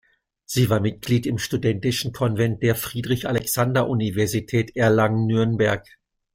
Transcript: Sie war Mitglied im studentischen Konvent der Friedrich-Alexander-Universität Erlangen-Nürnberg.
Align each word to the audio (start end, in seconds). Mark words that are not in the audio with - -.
Sie 0.45 0.67
war 0.71 0.79
Mitglied 0.79 1.27
im 1.27 1.37
studentischen 1.37 2.11
Konvent 2.11 2.63
der 2.63 2.73
Friedrich-Alexander-Universität 2.73 4.75
Erlangen-Nürnberg. 4.75 5.87